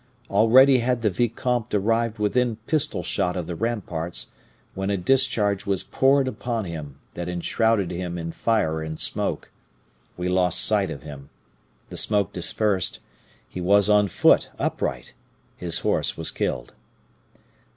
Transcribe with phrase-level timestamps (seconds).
[0.31, 4.31] Already had the vicomte arrived within pistol shot of the ramparts,
[4.73, 9.51] when a discharge was poured upon him that enshrouded him in fire and smoke.
[10.17, 11.29] We lost sight of him;
[11.89, 12.97] the smoke dispersed;
[13.47, 15.13] he was on foot, upright;
[15.55, 16.73] his horse was killed.